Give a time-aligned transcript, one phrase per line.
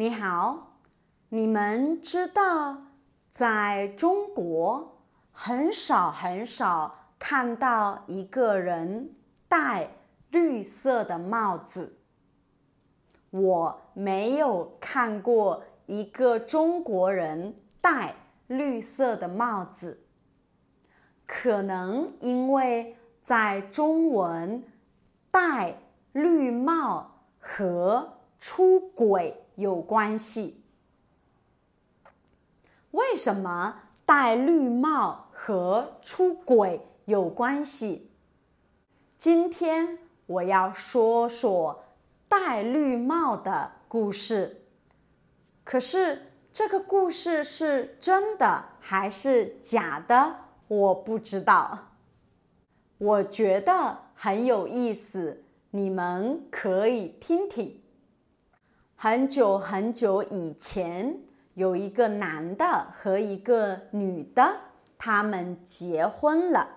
[0.00, 0.78] 你好，
[1.28, 2.84] 你们知道，
[3.28, 9.14] 在中国很少很少看到一个人
[9.46, 9.90] 戴
[10.30, 11.98] 绿色的帽子。
[13.28, 18.14] 我没有看过一个中国人戴
[18.46, 20.06] 绿色的帽子，
[21.26, 24.64] 可能因为在中文
[25.30, 25.76] 戴
[26.12, 30.64] 绿帽和出轨有关系。
[32.90, 38.10] 为什么戴绿帽和出轨有关系？
[39.16, 41.84] 今天我要说说。
[42.28, 44.62] 戴绿帽的故事，
[45.64, 50.36] 可是这个故事是真的还是假的？
[50.68, 51.88] 我不知道。
[52.98, 57.79] 我觉得很有意思，你们可以听听。
[59.02, 61.20] 很久很久以前，
[61.54, 64.60] 有一个男的和一个女的，
[64.98, 66.68] 他们结婚了，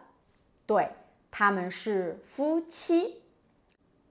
[0.66, 0.96] 对，
[1.30, 3.24] 他们是夫妻。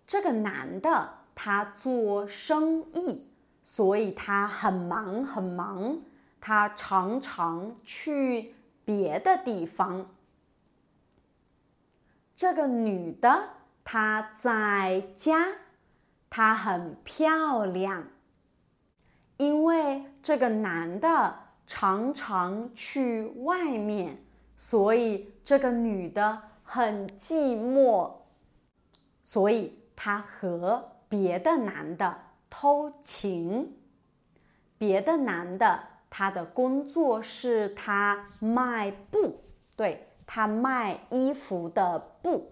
[0.07, 1.15] 这个男的。
[1.35, 3.31] 他做生意，
[3.63, 6.03] 所以他很忙很忙。
[6.39, 10.11] 他常常去别的地方。
[12.37, 13.49] 这个女的
[13.83, 15.57] 她在家，
[16.35, 18.09] 她很漂亮。
[19.37, 24.25] 因为这个男的常常去外面，
[24.57, 28.13] 所以这个女的很寂寞，
[29.23, 30.89] 所以她和。
[31.13, 33.77] 别的男的偷情，
[34.79, 39.43] 别的男的他的工作是他卖布，
[39.77, 42.51] 对他卖衣服的布。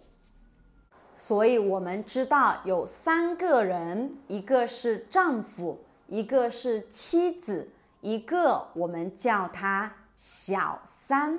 [1.20, 7.68] 所以我们知道有三个人，一个是丈夫，一个是妻子，
[8.00, 11.38] 一个我们叫他小三。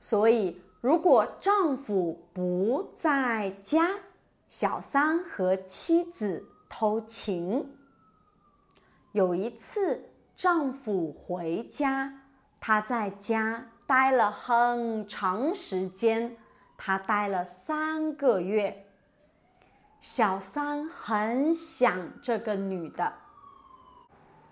[0.00, 3.88] 所以如果丈夫不在家，
[4.48, 7.70] 小三和妻子偷情。
[9.12, 12.22] 有一次，丈夫回家，
[12.58, 16.36] 他在家待了很长时间，
[16.86, 18.84] 他待了三个月。
[20.02, 23.14] 小三很想这个女的，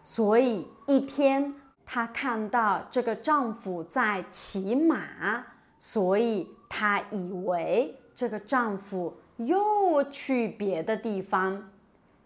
[0.03, 1.55] 所以一天，
[1.85, 5.45] 她看到这个丈夫在骑马，
[5.79, 9.19] 所以她以为这个丈夫。
[9.37, 11.71] 又去别的地方，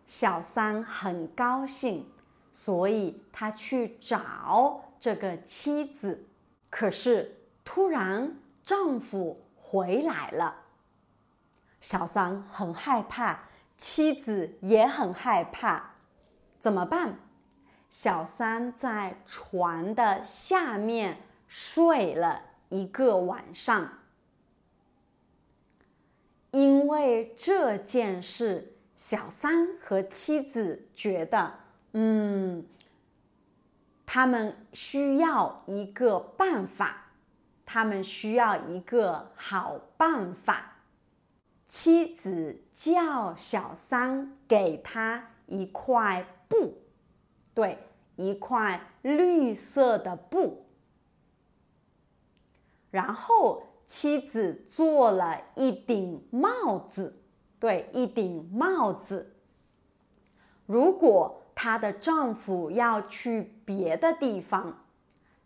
[0.07, 2.09] 小三很高兴，
[2.53, 6.27] 所以她去找这个妻子。
[6.71, 10.55] 可是突然丈夫回来了，
[11.81, 15.95] 小三很害怕，妻子也很害怕，
[16.61, 17.19] 怎么办？
[17.91, 23.91] 小三在船的下面睡了一个晚上。
[26.53, 31.55] 因为这件事，小三和妻子觉得，
[31.93, 32.65] 嗯，
[34.07, 37.06] 他们需要一个办法，
[37.67, 40.79] 他们需要一个好办法。
[41.67, 46.79] 妻子叫小三给他一块布，
[47.53, 47.79] 对，
[48.15, 50.65] 一块绿色的布，
[52.91, 53.65] 然后。
[53.89, 57.23] 妻子做了一顶帽子，
[57.61, 59.37] 对，一顶帽子。
[60.67, 64.85] 如果她的丈夫要去别的地方，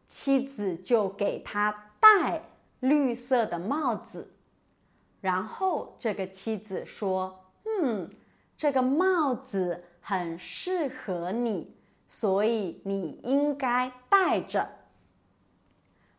[0.07, 2.43] 妻子就给他戴
[2.81, 4.33] 绿色的帽子。
[5.21, 7.45] 然后这个妻子说
[7.83, 8.11] ：“嗯，
[8.57, 14.67] 这个帽子很适合你，所以你应该戴着。”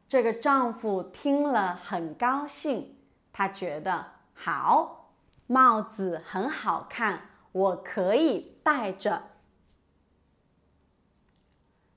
[0.08, 2.96] 这个丈夫听了很高兴，
[3.34, 5.14] 他觉得好，
[5.48, 9.24] 帽子很好看，我可以戴着，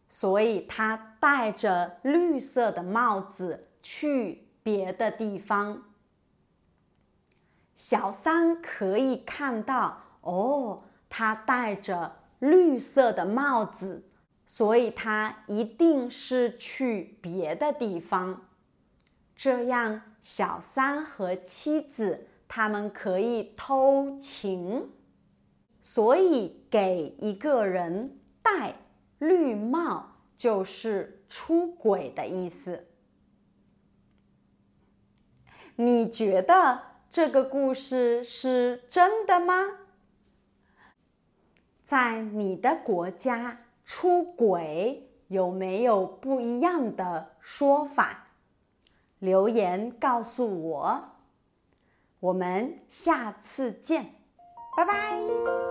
[0.09, 5.85] 所以他戴着绿色的帽子去别的地方。
[7.77, 14.11] 小三可以看到，哦，他戴着绿色的帽子。
[14.47, 18.43] 所以他一定是去别的地方，
[19.35, 24.91] 这样小三和妻子他们可以偷情。
[25.81, 28.75] 所以给一个人戴
[29.19, 32.87] 绿帽就是出轨的意思。
[35.77, 39.79] 你觉得这个故事是真的吗？
[41.83, 48.29] 在你的国家出轨有没有不一样的说法？
[49.19, 51.05] 留言告诉我。
[52.21, 54.15] 我们下次见，
[54.77, 55.64] 拜拜。